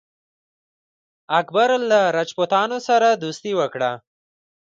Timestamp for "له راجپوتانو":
1.89-2.77